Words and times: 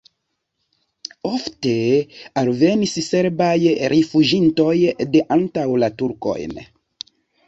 Ofte 1.31 1.73
alvenis 2.41 2.93
serbaj 3.07 3.53
rifuĝintoj 3.93 4.73
de 5.17 5.21
antaŭ 5.37 5.67
la 5.85 5.91
turkojn. 6.01 6.57